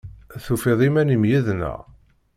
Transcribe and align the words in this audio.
Tufiḍ 0.45 0.79
iman-im 0.87 1.23
yid-neɣ? 1.29 1.79